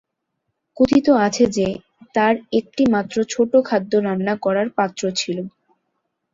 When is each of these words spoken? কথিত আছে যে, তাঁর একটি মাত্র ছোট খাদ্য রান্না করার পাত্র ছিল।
কথিত 0.77 1.07
আছে 1.25 1.43
যে, 1.57 1.67
তাঁর 2.15 2.35
একটি 2.59 2.83
মাত্র 2.93 3.15
ছোট 3.29 3.51
খাদ্য 3.65 3.91
রান্না 3.99 4.33
করার 4.45 4.67
পাত্র 4.77 5.01
ছিল। 5.19 5.37